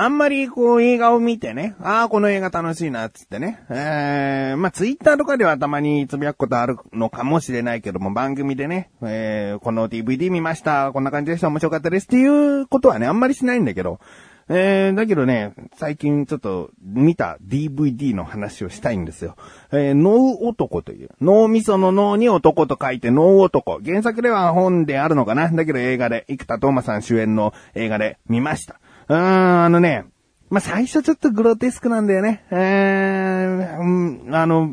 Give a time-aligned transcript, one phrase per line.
[0.00, 3.62] あんまりこう映画を見てね、ああ、この映画楽しいな、つってね。
[3.68, 14.00] えー、まあツイッターとかではたまにつぶやくことあるのかもしれないけども、番組でね、えー、この DVD 見ました、こんな感じでした、面白かったですっていうことはね、あんまりしないんだけど、
[14.48, 19.36] えー、だけどね、最近ちょっと見た DVD の話をしたいんですよ。
[19.70, 23.78] えー、脳男という、脳みその脳に男と書いて脳男。
[23.84, 28.80] 原作では本であるのかなだけど映画で、生田斗真さん主演の映画で見ました。
[29.10, 30.04] うん、あのね、
[30.50, 32.44] まあ、最初ちょっとグロテスクなんだよね。
[32.52, 34.70] えー、うん、あの、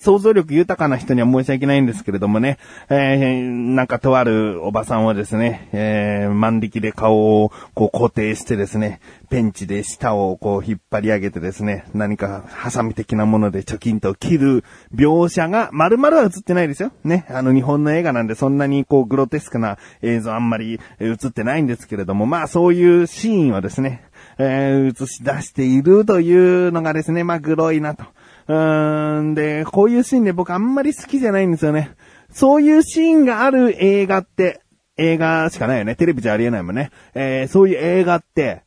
[0.00, 2.58] 想像力豊かな人には申し訳ないんですけれどもね、
[2.88, 14.64] えー、なんかとあるおばさんはですね、えー、万力で顔をこう固定してですね、ペンチで舌をこう引っ張り上げてですね、何かハサミ的なもので貯金と切る
[14.94, 16.92] 描写が丸々は映ってないですよ。
[17.04, 24.04] ね、あの日本の映画なんでそんなにこうグロテスクな映像あんまり映ってないんですけれども、まあそういうシーンはですね、
[24.38, 28.04] えー、映し出しているというのがですね、まあグロいなと。
[28.48, 31.92] うーん、で、こういうシーンで僕あんまり好きじゃないんですよね。
[32.32, 34.62] そういうシーンがある映画って、
[34.96, 35.94] 映画しかないよね。
[35.94, 36.90] テレビじゃありえないもんね。
[37.14, 38.64] えー、そういう映画って、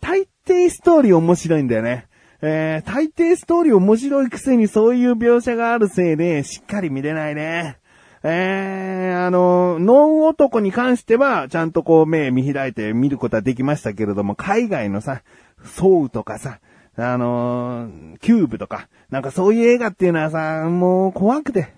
[0.00, 2.06] 大抵ストーリー面白いんだよね。
[2.42, 7.76] えー、大抵ストーリー面白いくせにそういう描写があるせいで、しっかり見れないね。
[8.22, 15.22] えー、あの、脳男に関しては、ちゃんとこう目見開いて見ることはできましたけれども、海外のさ、
[15.64, 16.60] ソウとかさ、
[16.96, 21.72] あのー、キューブとか、なんかそういう映画っていうのはさ、もう怖くて、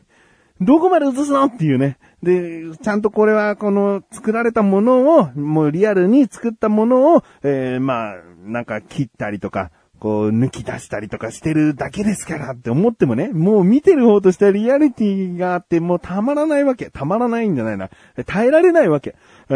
[0.61, 1.99] どこまで映すのっていうね。
[2.23, 16.91] で、ちゃんとこれはこの作られたものを、もうリアルに作ったものを、えー、まあ、なんか切ったりとか、こう抜き出したりとかしてるだけですからって思ってもね、もう見てる方としてはリアリティがあってもうたまらないわけ。
[16.91, 17.89] たまらないんじゃないな。
[18.27, 19.15] 耐えられないわけ。
[19.49, 19.53] え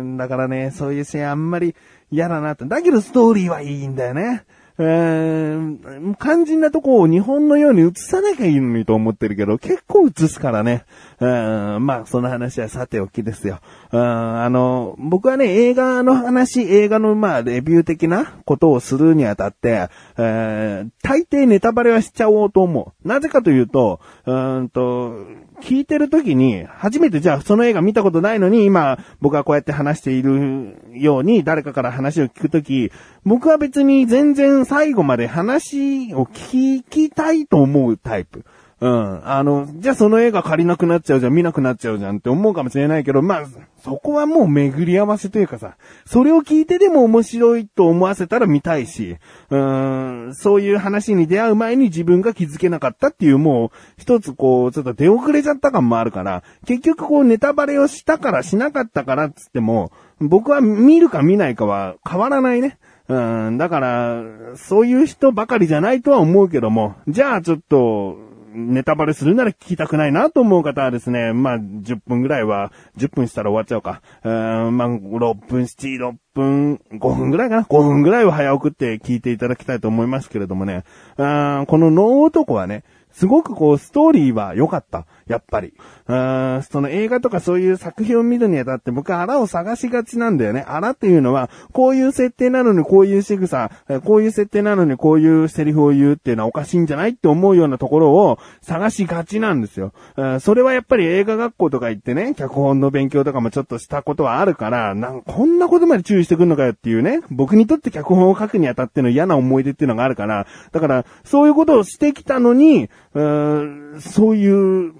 [0.00, 1.74] ー、だからね、そういうシーンあんまり
[2.12, 2.64] 嫌だなって。
[2.64, 4.44] だけどストーリーはいいんだよね。
[4.78, 10.84] えー、肝心なとこを日本のように映さなきゃいいのにと思ってるけど、結構映すからね。
[11.20, 13.60] うん、まあ、その話はさておきですよ。
[13.92, 23.08] うん、あの、僕はね、映画の話、映画のまあ、レビュー的なことをするにあたって、えー、大抵ネタバレはしちゃおうと思う。
[23.08, 25.26] なぜかというと、うんと、
[25.62, 32.90] 聞いてる時に、初めてじゃあその映画見たことないのに、今、僕はこうやって話しているように、誰かから話を聞くとき、
[33.24, 38.44] 僕は別に全然最後まで話を聞きたいと思うタイプ。
[38.82, 39.30] うん。
[39.30, 43.46] あの、じゃあその映画借りなくなっちゃうじゃん、見なくなっちゃうじゃんって思うかもしれないけど、まあ、
[43.84, 49.18] そこはもう巡り合わせというかさ、それを聞いてでも面白いと思わせたら見たいし、
[49.50, 62.78] うーん、そういう話に出会う前に自分が気づけなかったっていうもう、一つこう、ちょっと出遅れちゃった感もあるから、結局こうネタバレをしたからしなかったからっつっても、僕は見るか見ないかは変わらないね。
[63.08, 64.22] うん、だから、
[64.56, 68.16] そういう人ばかりじゃないとは思うけども、じゃあちょっと、
[68.54, 74.02] ネタバレするなら聞きたくないなと思う方はですね、まあ、10分ぐらいは、10分したら終わっちゃうか。
[74.24, 74.30] う
[74.70, 80.84] ん、まあ、6分、7、6分、5分ぐらいかな ?5 分ぐらいは早送って聞いていただきたいと思いますけれどもね。
[81.16, 85.06] うん、この脳男はね、すごくこう、ストーリーは良かった。
[85.32, 85.74] やっぱり。
[86.08, 90.64] うーん、その映画とかそういう作品を見るにあたって僕はあらを探しがちなんだよね。
[90.66, 93.70] あらっていうのは、こういう設定なのにこういう仕草、
[94.04, 99.92] こういう設定なのにこういうセリフを言うっていうのはおかしいんじゃないって思うようなところを探しがちなんですよ。
[100.16, 114.92] うん、それはやっぱり映画学校とか行ってね、脚本の勉強とかもちょっとしたことはあるから、なんこんなことまで注意してくんのかよっていうね、僕にとって脚本を書くにあたっての嫌な思い出っていうのがあるから、だから、そういうことをしてきたのに、うーん、そういう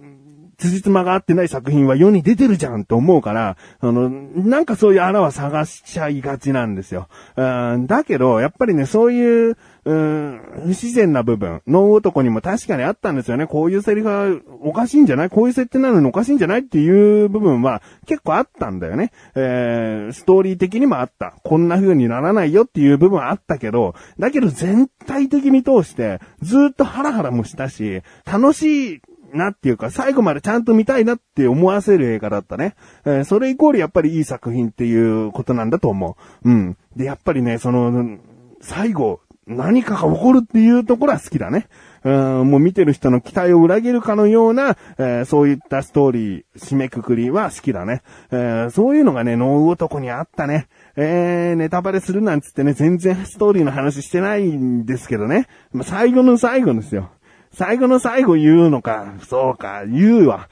[0.62, 7.08] 辻褄が合ってない作品は世に出てるじゃんって思うから、あの、なんかそういう穴は探しちゃいがちなんですよ。
[7.36, 7.42] う
[7.78, 13.48] ん、だけど、やっぱりね、そういう、うん、不自然な部分、脳男にも確かにあったんですよね。
[13.48, 15.30] こういうセリフはおかしいんじゃない？
[15.30, 16.60] こういう設定なのにおかしいんじゃない？
[16.60, 19.10] っていう部分は結構あったんだよね。
[19.34, 21.34] えー、ストーリー的にもあった。
[21.42, 29.00] こんな風にならないよっていう部分はあったけど、だけど全体的に通してずっとハラハラもしたし、楽しい
[29.32, 32.74] なっていうか、最後までちゃんと見たいなって思わせる映画だったね。
[33.04, 36.48] えー、それイコールやっぱりいい作品っていうことなんだと思う。
[36.48, 36.76] うん。
[36.96, 38.18] で、やっぱりね、その、
[38.60, 41.66] 最後、何かが起こるっていうところは好きだね。
[42.04, 48.02] うん、もう見てる人の期待を裏切るかのような、えー、そういったストーリー、締めくくりは好きだね。
[48.30, 50.68] えー、そういうのがね、脳男にあったね。
[50.96, 55.48] えー、ネタバレするなんつってね、全然ストーリーの話してないんですけどね。
[55.72, 57.10] まあ、最後の最後ですよ。
[57.54, 59.14] 最後の最後言うのか。
[59.28, 60.48] そうか、言うわ。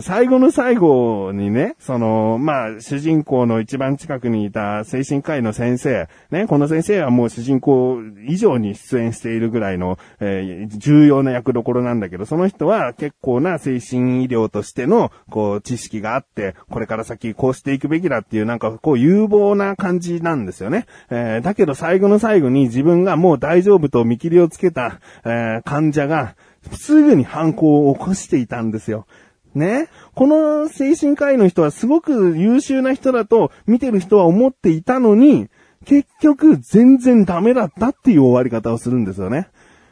[0.00, 20.86] 最後の最後にね、その、まあ、主人公の一番近くにいた精神科医の先生、ね、この先生はもう主人公以上に出演しているぐらいの、えー、重要な役どころなんだけど、その人は結構な精神医療としての、こう、知識があって、これから先こうしていくべきだっていう、なんかこう、有望な感じなんですよね。
[21.10, 26.36] えー、だけど最後の最後に自分がもう大丈夫と見切りをつけた、えー、患者が、
[26.72, 29.06] すぐに犯行を起こしていたんですよ。
[29.54, 29.88] ね？
[30.14, 35.48] この精神科医の人はすごく優秀な人だと見てる人は思っていたのに、
[35.84, 39.48] 結局全然ダメだったっていう終わり方をするんですよね。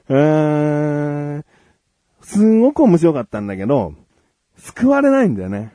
[0.09, 1.45] えーん、
[2.23, 3.95] すごく面白かったんだけど、
[4.59, 5.73] 救われないんだよね。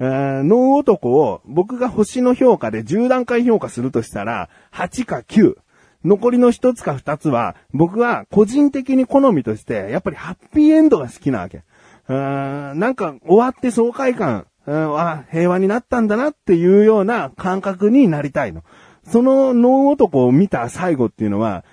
[0.00, 5.56] ー、脳男を僕が星の評価で10段階評価するとしたら、8か9。
[6.04, 11.62] 残りの一つか二つは、僕は個人的に好みとして、やっぱりハッピーエンドが好きなわけ。
[12.08, 18.62] うーんなんか終わって爽快感、は、平和になったんだなっていうような感覚になりたいの。
[19.04, 21.64] その脳男を見た最後っていうのは、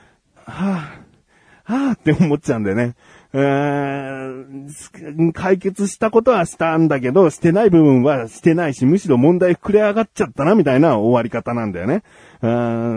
[0.46, 2.96] はぁ、はぁって思っちゃうんだよね。
[3.38, 12.04] えー、解決したことはしたんだけど、してない部分はしてないし、むしろ問題膨れ上がっちゃったな、みたいな終わり方なんだよね。
[12.42, 12.48] う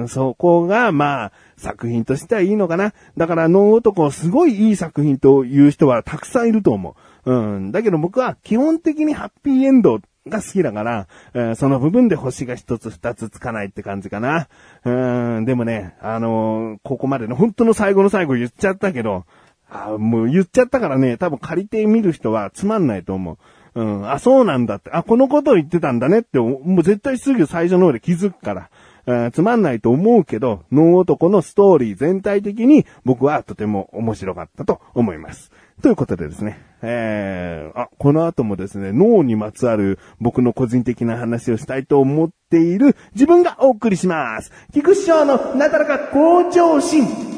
[0.05, 2.95] ん、そこが、まあ、作品としてはいいのかな。
[3.17, 6.95] だから、脳男、すごいいい作品という人はたくさんいると思
[7.25, 7.33] う。
[7.33, 7.73] うん。
[7.73, 9.99] だけど僕は基本的にハッピーエンド
[10.29, 14.47] が好きだから、えー、その部分で星が一つ二つつかないって感じかな。
[14.85, 15.45] うん。
[15.45, 19.25] でもね、あのー、ここまでの本当の最後の最後言っちゃったけど、
[19.71, 23.39] ああもう言っちゃったからね、多分借りて見る人はつまんないと思う。
[23.75, 28.71] うん、あ、そうなんだって、あ、このことを言ってたんだねって、もう絶対すぐ最初の方で気づくから。
[29.07, 35.51] え、つまんないと思うけど、脳男のストーリー全体的に僕はとても面白かったと思います。
[35.81, 44.53] ということでですね、えー、あ、この後もですね、脳にまつわる僕の個人的な話をしたいと思っている自分がお送りします。
[44.75, 47.38] 菊師匠のなだらか向上心。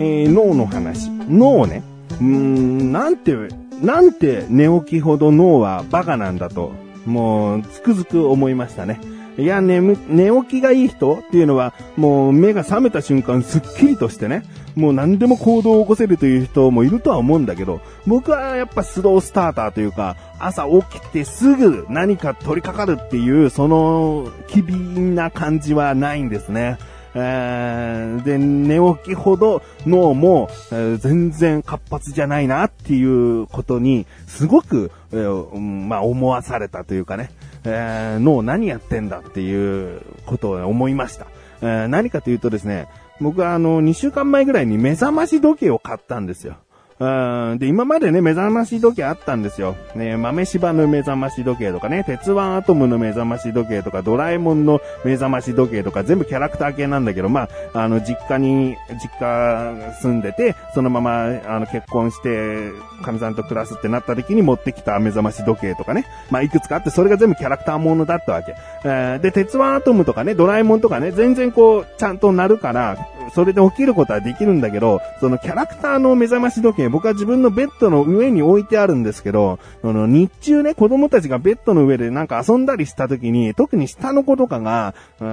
[0.00, 1.10] えー、脳の話。
[1.28, 1.82] 脳ね。
[2.12, 3.36] うーん、なんて、
[3.82, 6.72] なんて寝起きほど脳はバカなんだと、
[7.04, 8.98] もう、つくづく思いましたね。
[9.36, 14.42] いや、眠、寝起きがいい人っていうのは、もう目が覚めた瞬間すっきりとしてね、
[14.74, 26.78] もう何でも行動を起こせるという人もいるとは思うんだけど、僕はやっぱスロースターターというか、朝起きてすぐ何か取り掛かるっていう、その、機敏な感じはないんですね。
[27.14, 37.30] で、寝起きほど脳も、全然活発じゃないなっていうことに、すごく、まあ、思わされたというかね、
[37.64, 41.26] え、脳何やってんだっていうことを思いました。
[41.62, 42.88] え、何かというとですね、
[43.20, 46.56] 僕はあの、2週間前ぐらいに目覚まし時計を買ったんですよ。
[47.00, 47.58] うん。
[47.58, 49.74] で、今までね、目覚まし時計あったんですよ。
[49.94, 62.70] ね、豆柴の目覚まし時計とかね、鉄腕アトムの目覚まし時計とか、ドラえもんの目覚まし時計とか、全部キャラクター系なんだけど、まあ、あの、実家に、実家住んでて、そのまま、あの、結婚して、
[63.02, 66.04] 神さんと暮らすってなった時に持ってきた目覚まし時計とかね。
[66.30, 68.54] まあ、いくつかあって、それが全部キャラクターものだったわけ。
[68.84, 72.98] えー、で、鉄腕アトムとかね、ドラえもんとかね、全然こう、ちゃんとなるから、
[73.32, 85.26] それで起きることはできるんだけど、そのキャラクターの目覚まし時計、僕は自分のベッドの上に置いてあるんですけど、その日中ね、子供たちがベッドの上でなんか遊んだりした時に、特に下の子とかが、うん、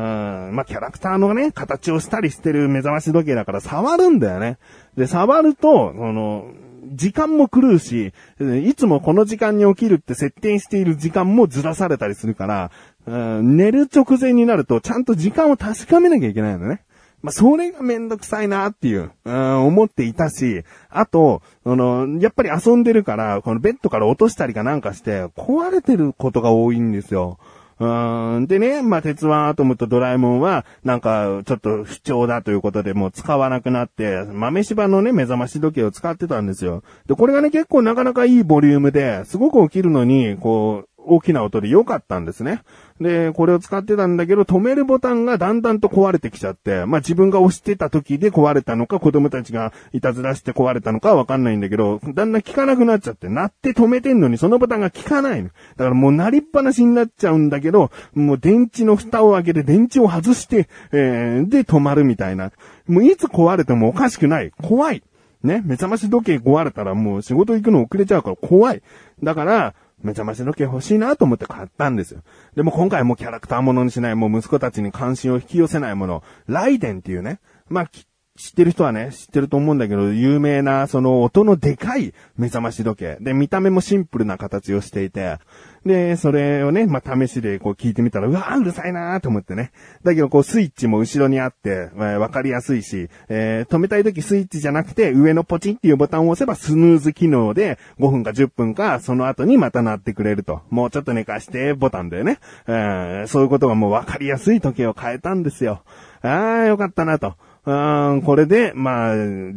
[0.53, 4.57] まあ、キャラクターのね、形をしたりしてる目覚まし時計だから触るんだよね。
[4.95, 6.51] で、触ると、その、
[6.93, 12.71] 時間も狂うし、いつもこの時間に起きるって設定している時間もずらされたりするから、
[13.05, 16.81] うん、寝る直前になるとちゃんと時間を確かめなきゃいけないのね。
[17.21, 27.39] まあ、それがめんどくさいなっていう、うん、思っていたし、あと、あの、やっぱり遊んでるから、このベッドから落としたりかなんかして、壊れてることが多いんですよ。
[27.79, 28.47] うん。
[28.47, 36.83] でね、まあ、鉄腕アトムとドラえもんは、なんか、ちょっと不調だということで、もう使わなくなって、豆柴のね、目覚まし時計を使ってたんですよ。
[37.05, 42.61] で、これがね、結構なかなかいいボリュームで、すごく起きるのに、こう、大きな音で良かったんですね。
[42.99, 55.49] で、これを使ってたんだけど、止めるボタンがだんだんと壊れてきちゃって、まあ自分が押してた時で壊れたのか、子供たちがいたずらして壊れたのかわかんないんだけど、だんだん効かなくなっちゃって、鳴って止めてんのにそのボタンが効かないの。
[55.49, 62.51] だからもう鳴りっぱなしになっちゃうんだけど、もう電池の蓋を開けて電池を外して、えー、で止まるみたいな。
[62.87, 64.51] もういつ壊れてもおかしくない。
[64.61, 65.03] 怖い。
[65.43, 68.81] ね、目覚まし時計壊れたらもう仕事行くの遅れちゃうから怖い。
[69.23, 72.21] だから、目覚まし時計欲しいなと思って買ったんですよ。
[72.55, 77.39] でも今回もキャラクターものにしない、もう息子たちに関心を引き寄せないもの、ライデンっていうね、
[77.69, 77.89] まあ、
[78.37, 83.17] 知ってる人はね、知ってると思うんだけど、有名な、その音のでかい目覚まし時計。
[83.19, 85.39] で、見た目もシンプルな形をしていて、
[85.87, 89.71] で、それをね、まあ、試しでこう聞いてみたら、うわーうるさいなーと思ってね。
[90.03, 100.61] だけどこうスイッチも後ろにあって、えー、わかりやすいし、えー、止めたい時スイッチじゃなくて、上のポチンっていうボタンを押せばスヌーズ機能で5分か10分か、その後にまた鳴ってくれると。
[100.69, 102.39] もうちょっと寝かしてボタンでね。
[102.67, 105.83] えー、そういうことがもうわかりやすい時計を変えたんですよ。
[106.21, 107.35] あー、よかったなと。
[107.67, 109.15] うん、これで、まあ、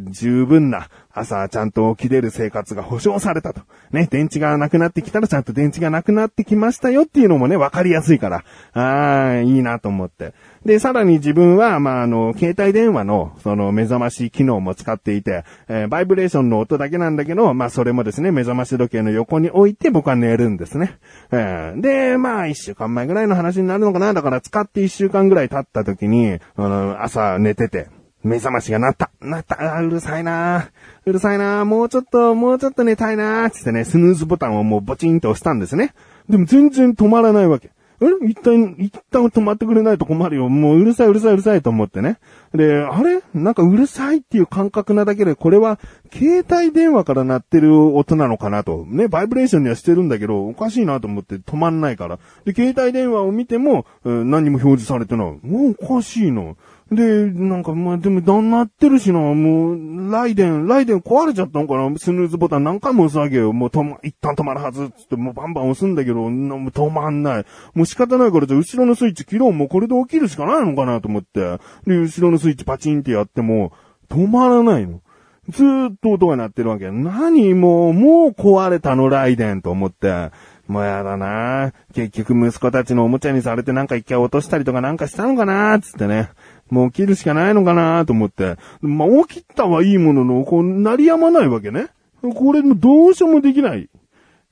[0.09, 3.61] 十分な朝ちゃんと起きれる生活が保障されたと。
[3.91, 10.33] ね、電池がなくなってきたらちゃんと電池がなくなってきましたよっていうのもね、わかりやすいから、ああ、いいなと思って。
[10.65, 20.99] で、さらに自分は、まあ、あの、携帯電話の、その、目覚まし機能も使っていて、えー、バイブレーションの音だけなんだけど、まあ、それもですね、目覚まし時計の横に置いて僕は寝るんですね。
[21.31, 27.87] えー、で、まあ、一週間前ぐらいの話になるのかなだから使って一週間ぐらい経った時に、あの、朝寝てて、
[28.23, 29.11] 目覚ましが鳴った。
[29.21, 29.77] 鳴った。
[29.77, 30.69] あうるさいな
[31.05, 35.93] うるさいなもうちょっと、もうちょっと寝たいなつってね、スヌーズボタンをもうボチンと押したんですね。
[36.29, 37.71] でも全然止まらないわけ。
[38.03, 40.49] え一旦、一旦止まってくれないと困るよ。
[40.49, 42.17] もううるさいうるさいうるさいと思ってね。
[42.51, 43.21] で、あれ？
[43.35, 45.79] なんかうるさいっていう感覚なだけで、これは
[46.11, 48.85] 携帯電話から鳴ってる音なのかなと。
[48.87, 52.17] ね、バイブレーションにはしてるんだけど、おかしいなと思って止まんないから。
[52.43, 55.39] で、携帯電話を見ても、何も表示されてない。
[55.43, 56.57] もうおかしいの。
[56.91, 63.53] で、なんか、まあ、でも、だんなってるしな、もう、ライデン、ライデン壊れちゃったのかなスヌーズボタン何回も押すわけよ。
[63.53, 67.45] もう止ま、一旦止まるはず、つって、もうバンバン押すんだけど、もう止まんない。
[67.73, 69.53] もう仕方ないから、じゃ後ろのスイッチ切ろう。
[69.53, 71.59] もうこれで起きるしかないのかなと思って。
[71.87, 73.71] で、後ろのスイッチパチンってやっても、
[74.09, 74.99] 止まらないの。
[75.47, 76.91] ずーっと音が鳴ってるわけ。
[76.91, 77.53] 何？
[77.53, 80.31] もう、もう壊れたの、ライデンと思って。
[80.67, 86.29] もうやだな結局息子たちのおもちゃにされてなんか一回落としたりとかなんかしたのかなつってね。
[86.71, 88.55] もう起きるしかないのかなと思って。
[88.81, 91.89] まあ、起きたはいいものの、こう、鳴りやまないわけね。
[92.21, 93.89] これもどうしようもできない。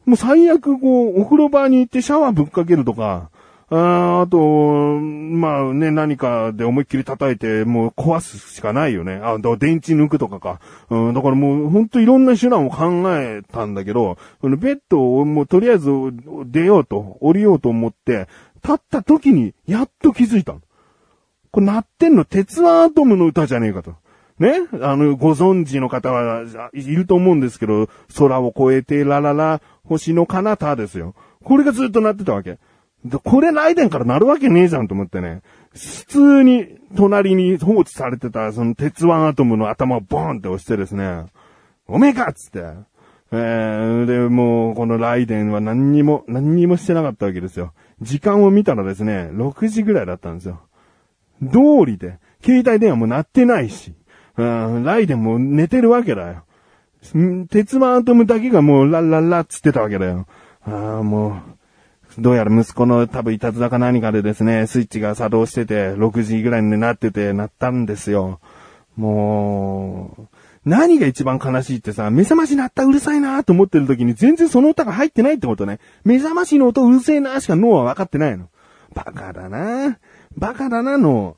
[0.06, 3.30] もう最悪、こう、お風呂場に行ってシャワーぶっかけるとか、
[3.72, 9.22] ああと、まあね、何かで思いっきり叩いて、もう壊すしかないよね。
[9.24, 10.60] あ、電池抜くとかか。
[10.90, 15.92] うん、だからもう、ほんといろんな手段を考えたんだけど、ベッドをもうとりあえず
[16.48, 18.28] 出ようと、降りようと思って、
[18.64, 20.62] 立った時に、やっと気づいたの。
[21.52, 23.96] これ鳴ってんの鉄腕アトムの歌じゃねえかと。
[24.40, 24.54] ね？
[24.82, 31.16] あの、ご存知の方はいると思うんですけど、空を越えてラララ、星の彼方ですよ。
[31.44, 32.58] これがずっと鳴ってたわけ。
[33.24, 35.42] これライデンから鳴るわけねえじゃんと思ってね。
[35.74, 41.26] 普通に隣に放置されてたその鉄腕アトムの頭をボーンって押してですね、
[41.88, 42.60] おめえかっつって。
[43.32, 47.74] えー、で、もう、このライデンは何にも、何にもしてなかったわけですよ。
[48.02, 50.62] 時間を見たらですね、6時ぐらいだったんですよ。
[51.42, 53.94] 通りで、携帯電話も鳴ってないし、
[54.38, 56.44] うん、ライデンも寝てるわけだよ。
[57.50, 60.28] 鉄腕アトムだけがもうラッラッラっつってたわけだよ。
[60.66, 61.42] ああ、も
[62.18, 68.40] う、どうやら息子の多分いたずらか何かでですね、スイッチが作動してて、6時ぐらいになってて、なったんですよ。
[68.98, 70.28] もう、
[70.66, 75.80] 何が一番悲しいってさ、目覚まし鳴ったうるさいなと思ってる時に全然その歌が入ってないってことね。
[76.04, 78.50] 目覚ましの音うるせえなしか脳は分かってないの。
[78.94, 80.00] バカだな
[80.38, 81.36] バカだなの。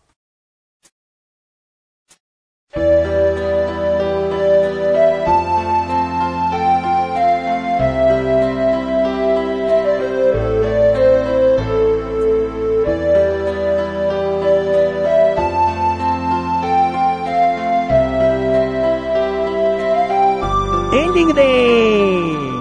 [20.93, 22.60] エンディングでーす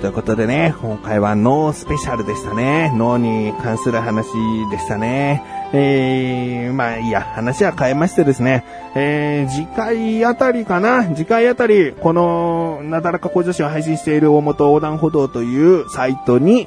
[0.00, 2.90] ということでね、今回は脳スペシャルでしたね。
[2.96, 4.28] 脳に関する話
[4.70, 5.42] でしたね。
[5.74, 8.64] えー、まあいいや、話は変えましてですね、
[8.94, 16.66] えー、次回あたりかな次回あたり、この、なだらか向上心を配信している大元横断歩道というサイトに、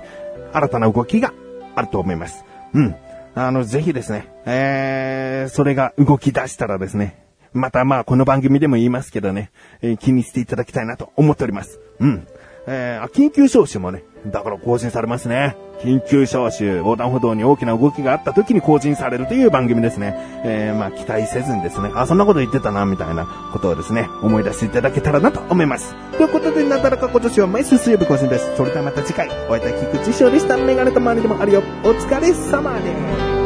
[0.53, 1.33] 新たな動きが
[1.73, 2.45] あると思います。
[2.75, 2.95] うん。
[3.33, 7.17] あの、ぜひですね、えー、それが動き出したらですね、
[7.51, 9.49] またまあこの番組でも言いますけどね、
[9.81, 11.79] えー、気にしていただきたいなと思っております。
[11.99, 12.27] うん。
[12.65, 15.57] えー、緊急招集もね、だから更新されますね。
[15.81, 20.15] 緊急招集、横断歩道に大きな動きがあった時に更新されるという番組ですね。
[20.45, 25.93] えー、まあ期待せずにですね、あ、そんなこと言ってたな、みたいなことをですね、思い出していただけたらなと思います。
[26.17, 28.55] ということで、なだらか今年は毎週水曜日更新です。
[28.55, 30.57] それではまた次回、お会いいたい菊池翔でした。
[30.57, 31.63] メガネと周りでもあるよ。
[31.83, 32.95] お疲れ様で
[33.39, 33.42] す。